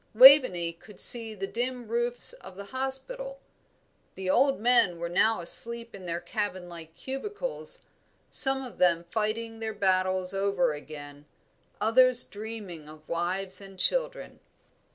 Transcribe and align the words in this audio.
Waveney 0.15 0.73
could 0.73 0.99
see 0.99 1.35
the 1.35 1.45
dim 1.45 1.87
roofs 1.87 2.33
of 2.33 2.57
the 2.57 2.63
Hospital; 2.73 3.39
the 4.15 4.31
old 4.31 4.59
men 4.59 4.97
were 4.97 5.07
all 5.09 5.13
now 5.13 5.41
asleep 5.41 5.93
in 5.93 6.07
their 6.07 6.19
cabin 6.19 6.67
like 6.67 6.95
cubicles 6.95 7.85
some 8.31 8.63
of 8.65 8.79
them 8.79 9.03
fighting 9.03 9.59
their 9.59 9.75
battles 9.75 10.33
over 10.33 10.73
again, 10.73 11.25
others 11.79 12.23
dreaming 12.23 12.89
of 12.89 13.07
wives 13.07 13.61
and 13.61 13.77
children. 13.77 14.39